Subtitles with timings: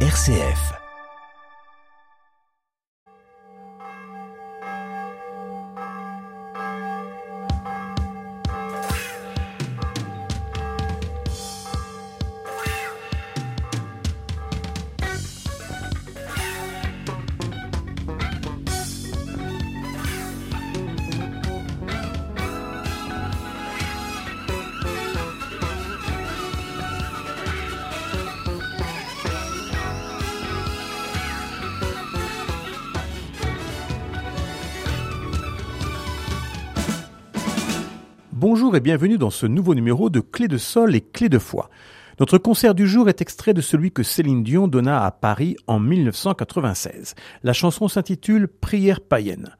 [0.00, 0.85] RCF.
[38.76, 41.70] Et bienvenue dans ce nouveau numéro de Clé de Sol et Clé de Foi.
[42.20, 45.78] Notre concert du jour est extrait de celui que Céline Dion donna à Paris en
[45.78, 47.14] 1996.
[47.42, 49.56] La chanson s'intitule Prière païenne.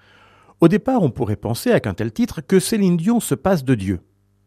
[0.61, 3.75] Au départ, on pourrait penser, avec un tel titre, que Céline Dion se passe de
[3.75, 4.01] Dieu.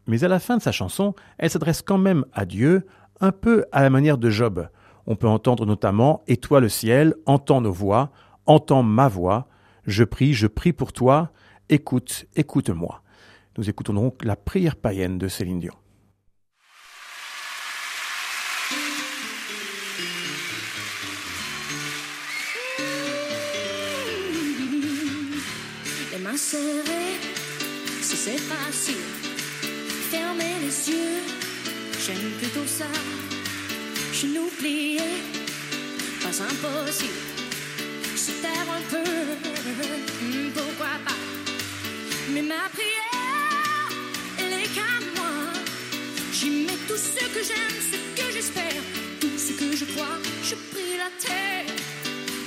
[0.06, 2.86] Mais à la fin de sa chanson, elle s'adresse quand même à Dieu,
[3.20, 4.68] un peu à la manière de Job.
[5.06, 8.12] On peut entendre notamment Et toi le ciel, entends nos voix,
[8.46, 9.48] entends ma voix,
[9.84, 11.32] je prie, je prie pour toi,
[11.68, 13.02] écoute, écoute-moi.
[13.58, 15.74] Nous écoutons donc la prière païenne de Céline Dion.
[26.12, 27.18] Les mains serrées,
[28.00, 28.94] si c'est facile.
[30.10, 31.18] Fermer les yeux,
[32.06, 32.86] j'aime plutôt ça.
[34.12, 34.98] Genoux pliés,
[36.22, 37.12] pas impossible.
[38.16, 39.10] Se taire un peu,
[40.54, 41.18] pourquoi pas.
[42.32, 43.09] Mais ma prière,
[47.40, 48.82] que j'aime, ce que j'espère,
[49.20, 50.18] tout ce que je crois.
[50.44, 51.64] Je prie la terre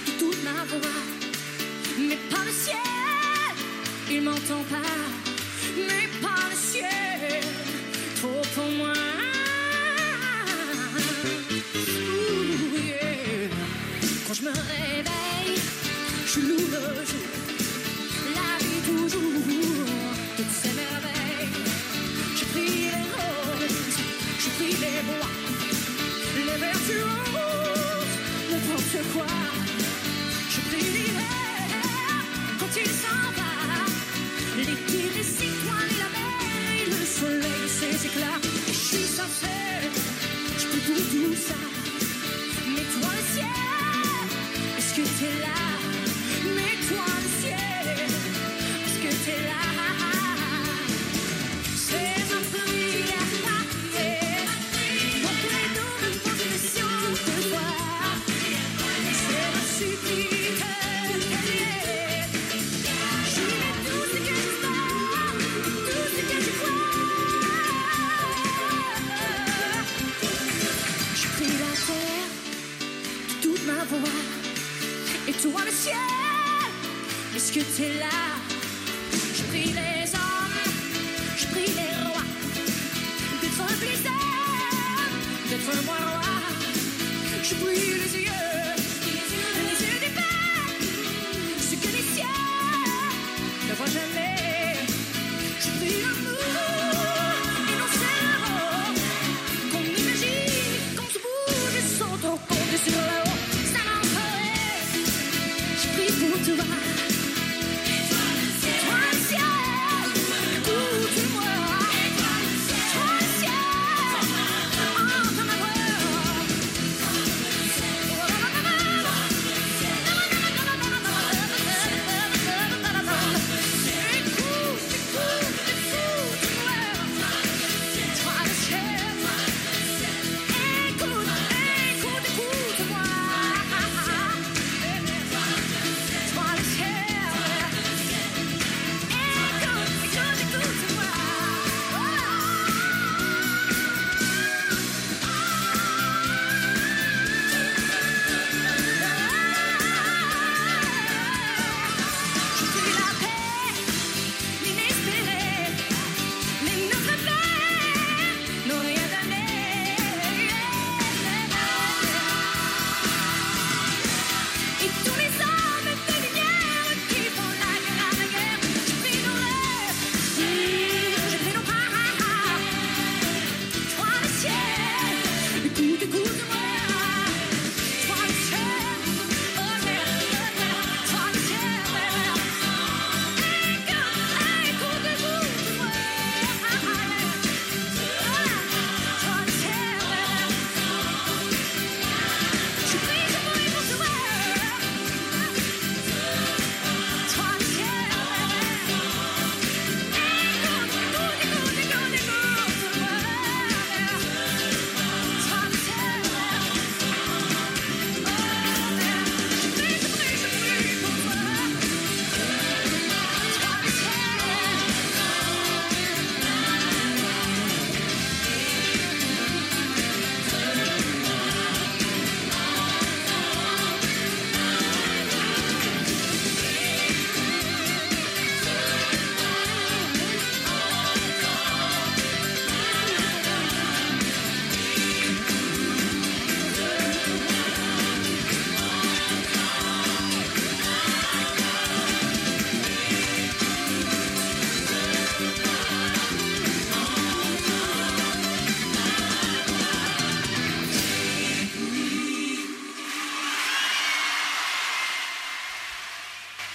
[0.06, 1.02] de toute ma voix.
[1.98, 2.78] Mais pas le ciel,
[4.10, 4.96] il m'entend pas.
[5.78, 7.42] Mais pas le ciel,
[8.18, 8.94] trop pour moi.
[12.76, 13.50] Yeah.
[14.28, 15.62] Quand je me réveille,
[16.28, 17.30] je loue le jour.
[18.38, 19.88] La vie toujours,
[20.38, 21.33] toutes ces merveilles.
[24.94, 25.30] Les bois,
[26.36, 28.14] les vertueuses,
[28.52, 29.26] n'importe quoi.
[30.50, 31.68] Je prie l'hiver
[32.60, 33.52] quand il s'en va.
[34.58, 38.42] L'été, les citoyens la mer le soleil, ses éclats.
[38.68, 39.92] Je suis sincère,
[40.60, 41.73] je peux tout, tout ça.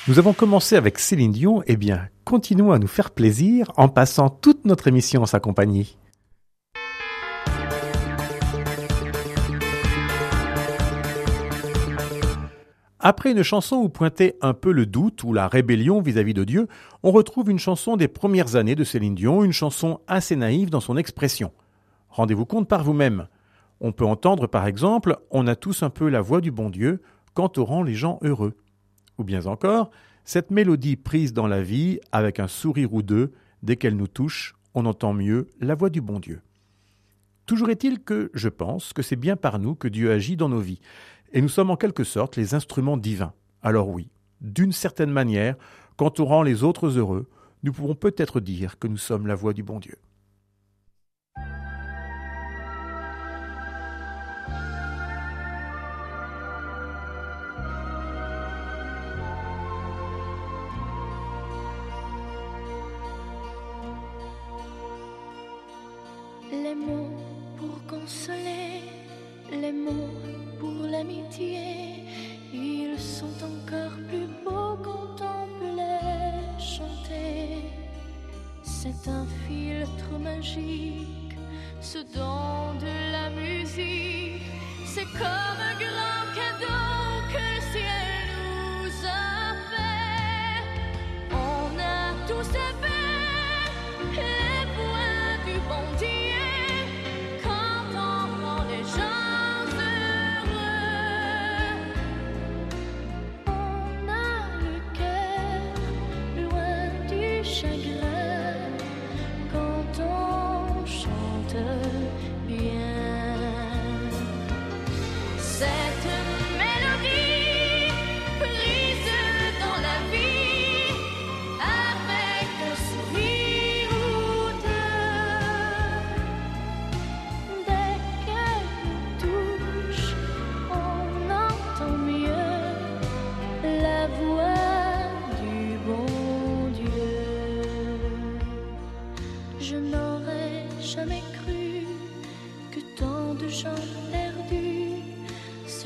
[0.08, 4.30] Nous avons commencé avec Céline Dion, eh bien, continuons à nous faire plaisir en passant
[4.30, 5.98] toute notre émission en sa compagnie.
[12.98, 16.68] Après une chanson où pointait un peu le doute ou la rébellion vis-à-vis de Dieu,
[17.02, 20.80] on retrouve une chanson des premières années de Céline Dion, une chanson assez naïve dans
[20.80, 21.52] son expression.
[22.08, 23.28] Rendez-vous compte par vous-même.
[23.82, 27.02] On peut entendre par exemple On a tous un peu la voix du bon Dieu
[27.34, 28.54] quand on rend les gens heureux.
[29.18, 29.90] Ou bien encore,
[30.24, 33.32] cette mélodie prise dans la vie avec un sourire ou deux,
[33.62, 36.40] dès qu'elle nous touche, on entend mieux la voix du bon Dieu.
[37.46, 40.60] Toujours est-il que je pense que c'est bien par nous que Dieu agit dans nos
[40.60, 40.80] vies.
[41.32, 43.32] Et nous sommes en quelque sorte les instruments divins.
[43.62, 44.08] Alors oui,
[44.40, 45.56] d'une certaine manière,
[45.96, 47.26] quand on rend les autres heureux,
[47.62, 49.96] nous pouvons peut-être dire que nous sommes la voix du bon Dieu.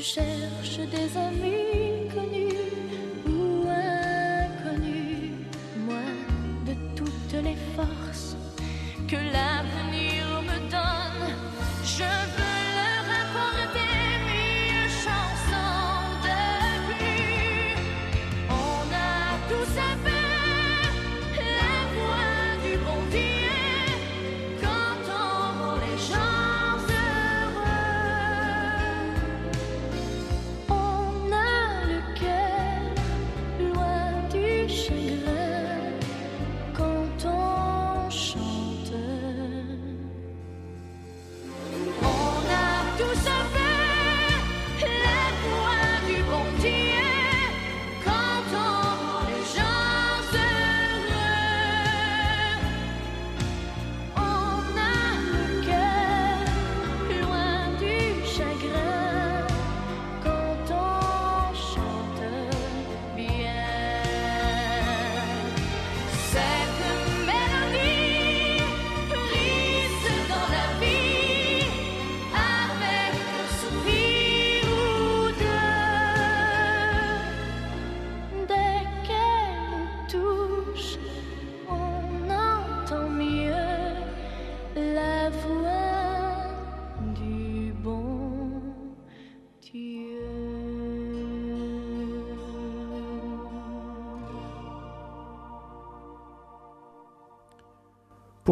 [0.02, 1.61] Se cherchent des amis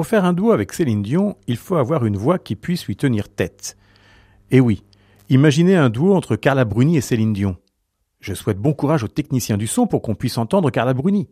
[0.01, 2.97] Pour faire un duo avec Céline Dion, il faut avoir une voix qui puisse lui
[2.97, 3.77] tenir tête.
[4.51, 4.83] Et oui,
[5.29, 7.59] imaginez un duo entre Carla Bruni et Céline Dion.
[8.19, 11.29] Je souhaite bon courage aux techniciens du son pour qu'on puisse entendre Carla Bruni.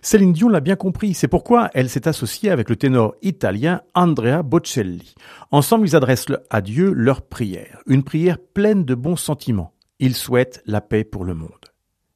[0.00, 4.44] Céline Dion l'a bien compris, c'est pourquoi elle s'est associée avec le ténor italien Andrea
[4.44, 5.16] Bocelli.
[5.50, 9.74] Ensemble, ils adressent à Dieu leur prière, une prière pleine de bons sentiments.
[9.98, 11.50] Ils souhaitent la paix pour le monde.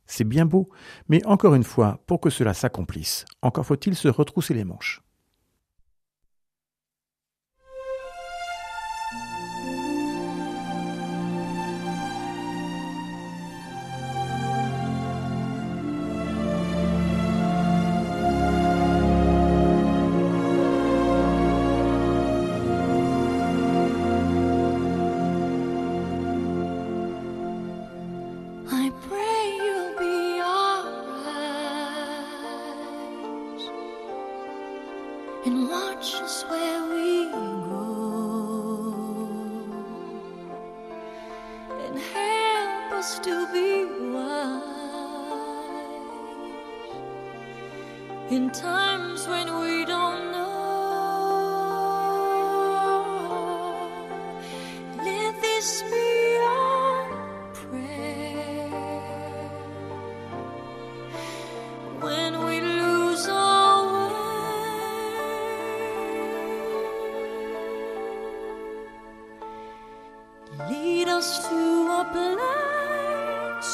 [0.07, 0.69] C'est bien beau,
[1.09, 5.03] mais encore une fois, pour que cela s'accomplisse, encore faut-il se retrousser les manches.
[71.19, 71.57] Us to
[72.01, 73.73] a place,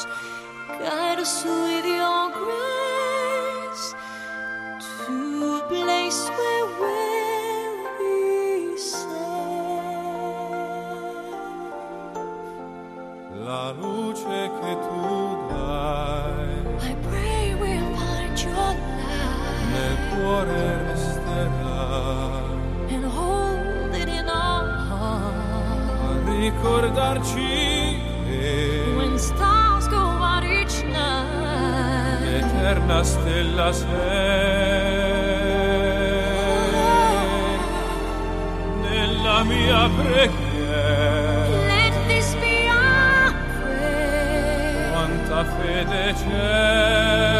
[0.79, 3.85] guide us with your grace
[5.05, 5.17] to
[5.53, 9.05] a place where we'll be safe.
[13.45, 15.05] La luce che tu
[15.49, 16.49] dai.
[16.89, 18.83] I pray we'll find your light
[19.71, 22.44] nel cuore resterà
[26.45, 27.97] ricordarci
[28.27, 33.87] che When stars go out each night, eterna stella sei
[38.81, 41.47] nella mia preghiera.
[41.67, 44.91] Let this be our prayer.
[44.91, 47.34] quanta fede c'è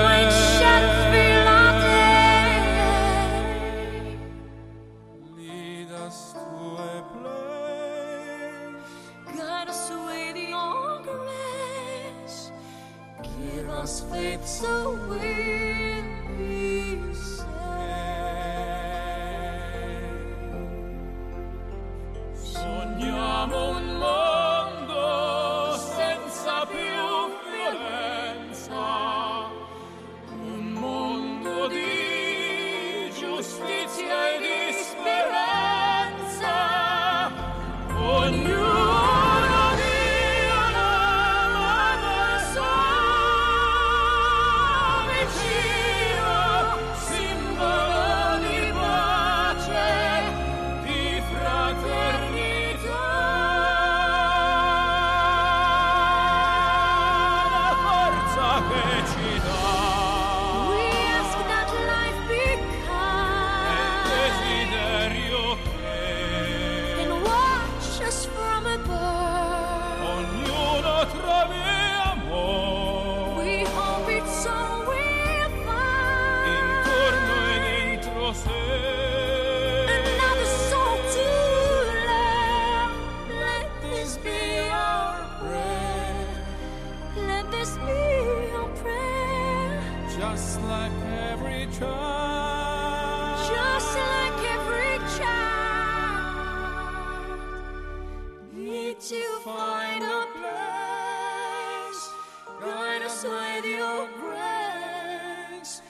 [103.29, 105.82] with your grace.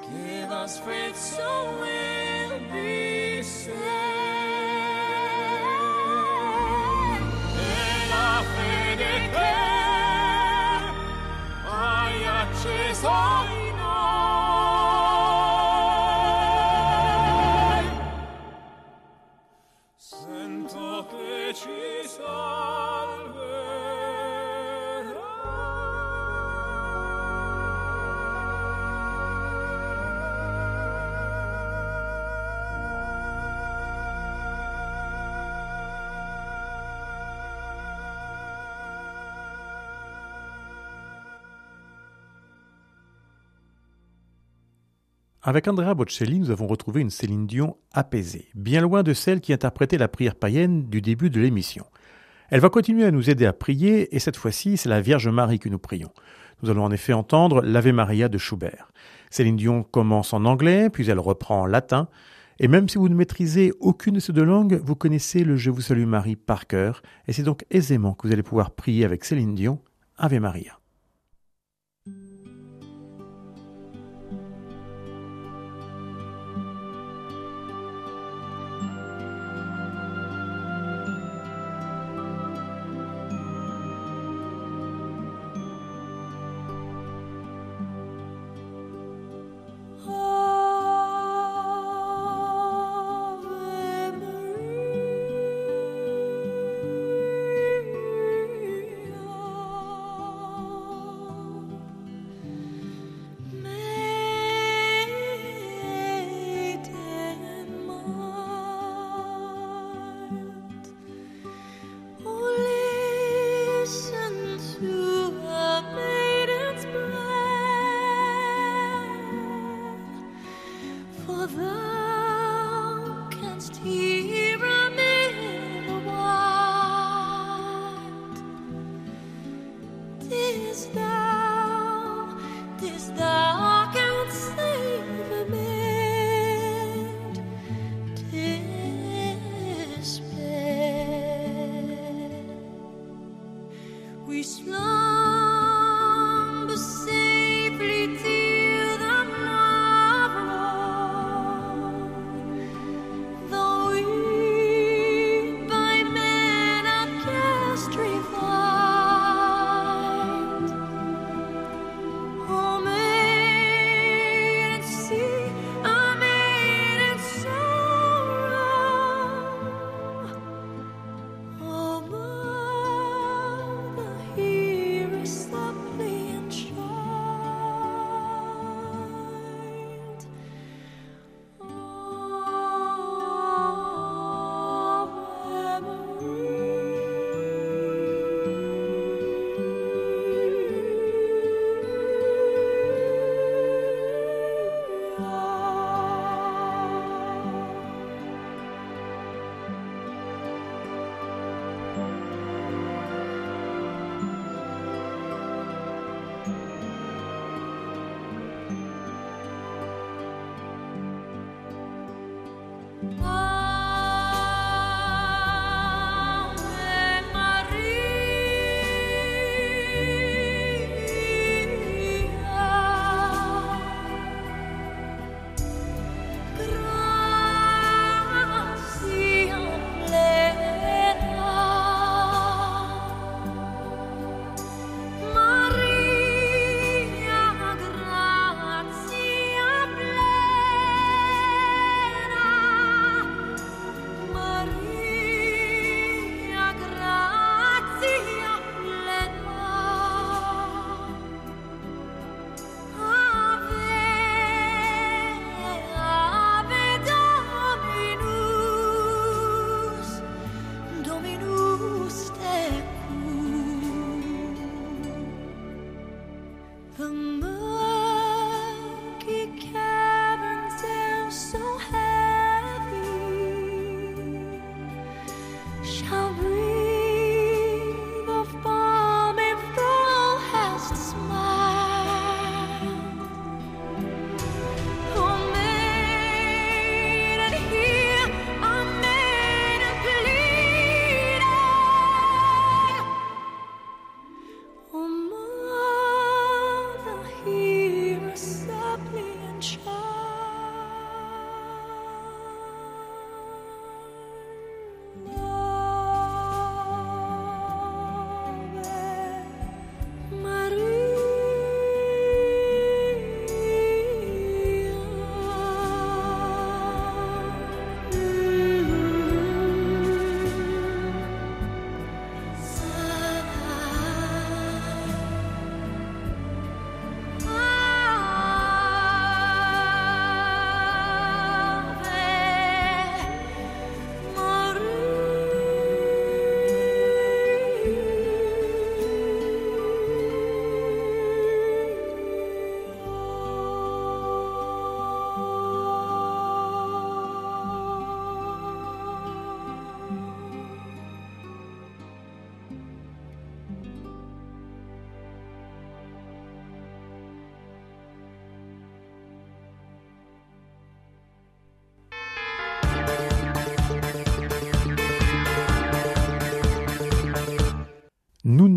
[0.00, 3.01] Give us faith so we'll be
[45.44, 49.52] Avec Andrea Bocelli, nous avons retrouvé une Céline Dion apaisée, bien loin de celle qui
[49.52, 51.84] interprétait la prière païenne du début de l'émission.
[52.50, 55.58] Elle va continuer à nous aider à prier, et cette fois-ci, c'est la Vierge Marie
[55.58, 56.12] que nous prions.
[56.62, 58.92] Nous allons en effet entendre l'Ave Maria de Schubert.
[59.30, 62.06] Céline Dion commence en anglais, puis elle reprend en latin,
[62.60, 65.72] et même si vous ne maîtrisez aucune de ces deux langues, vous connaissez le Je
[65.72, 69.24] vous salue Marie par cœur, et c'est donc aisément que vous allez pouvoir prier avec
[69.24, 69.80] Céline Dion,
[70.18, 70.78] Ave Maria.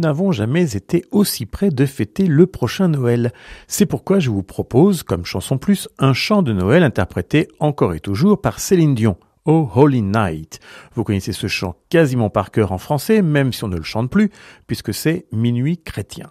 [0.05, 3.33] N'avons jamais été aussi près de fêter le prochain Noël.
[3.67, 7.99] C'est pourquoi je vous propose, comme chanson plus, un chant de Noël interprété encore et
[7.99, 9.17] toujours par Céline Dion.
[9.45, 10.59] Oh Holy Night.
[10.93, 14.11] Vous connaissez ce chant quasiment par cœur en français, même si on ne le chante
[14.11, 14.29] plus,
[14.67, 16.29] puisque c'est Minuit chrétien.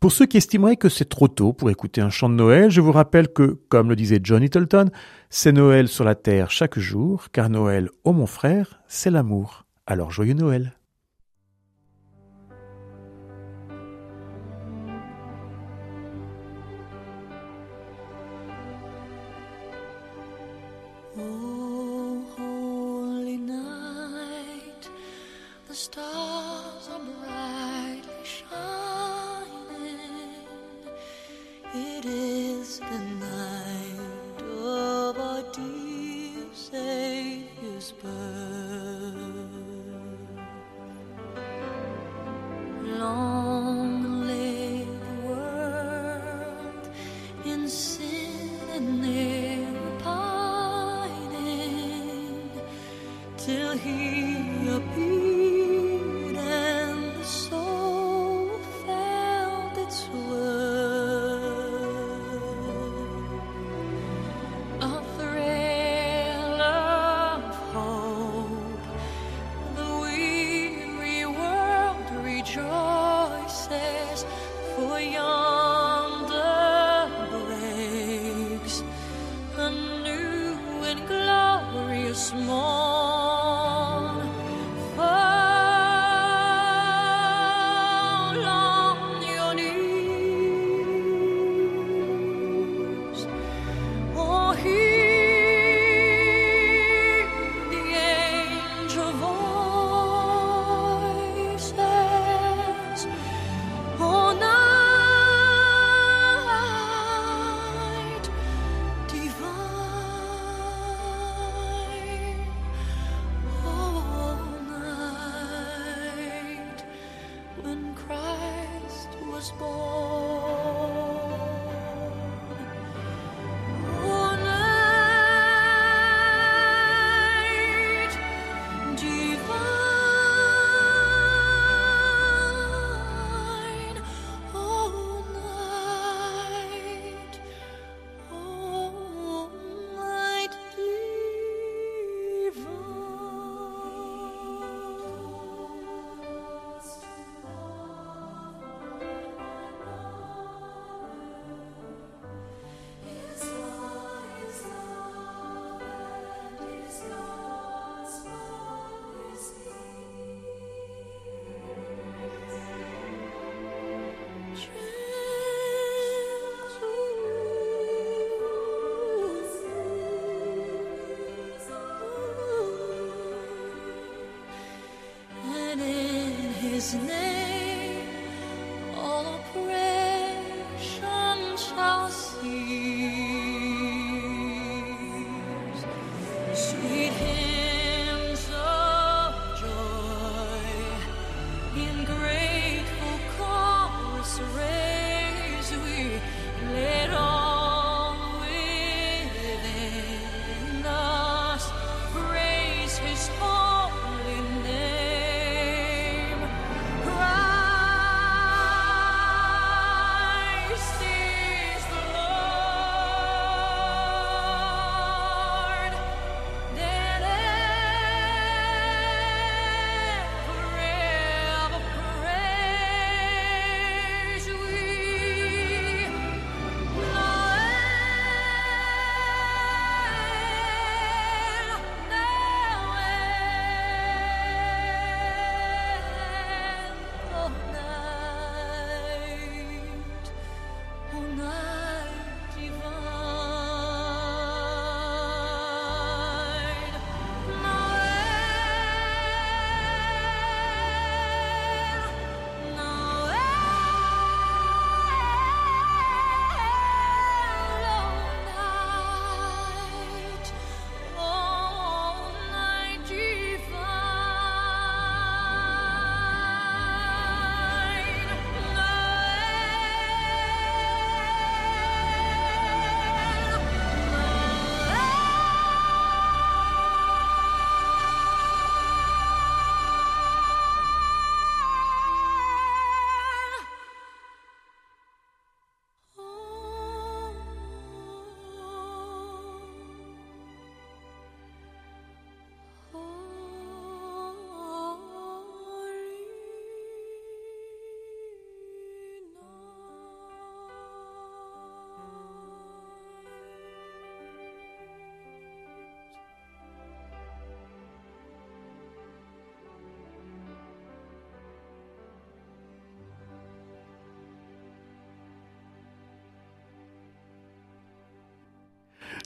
[0.00, 2.80] Pour ceux qui estimeraient que c'est trop tôt pour écouter un chant de Noël, je
[2.80, 4.90] vous rappelle que, comme le disait John Littleton,
[5.30, 9.64] c'est Noël sur la terre chaque jour, car Noël, ô mon frère, c'est l'amour.
[9.86, 10.76] Alors joyeux Noël.
[25.86, 26.25] stop.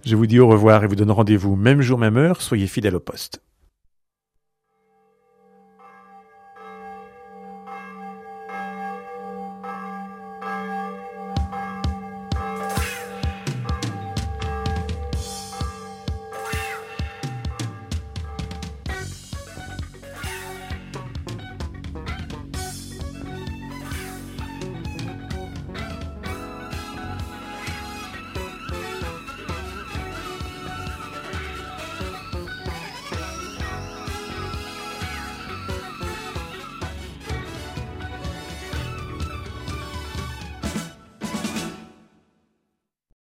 [0.04, 2.40] Je vous dis au revoir et vous donne rendez-vous même jour, même heure.
[2.40, 3.42] Soyez fidèles au poste.